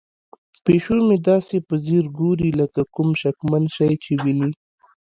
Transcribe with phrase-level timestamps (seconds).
[0.63, 4.51] پیشو مې داسې په ځیر ګوري لکه کوم شکمن شی چې ویني.